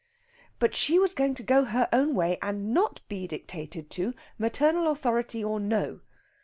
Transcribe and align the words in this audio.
But 0.57 0.73
she 0.73 0.97
was 0.97 1.13
going 1.13 1.35
to 1.35 1.43
go 1.43 1.63
her 1.65 1.87
own 1.93 2.15
way 2.15 2.39
and 2.41 2.73
not 2.73 3.01
be 3.07 3.27
dictated 3.27 3.91
to, 3.91 4.15
maternal 4.39 4.87
authority 4.91 5.43
or 5.43 5.59
no. 5.59 5.99